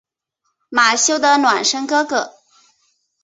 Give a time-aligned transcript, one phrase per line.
[0.69, 2.33] 马修的孪生哥哥。